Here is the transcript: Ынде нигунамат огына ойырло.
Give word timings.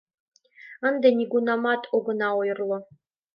Ынде 0.87 1.09
нигунамат 1.17 1.81
огына 1.95 2.29
ойырло. 2.39 2.79